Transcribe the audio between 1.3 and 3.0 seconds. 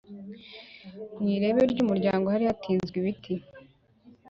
irebe ry umuryango hari hatinzwe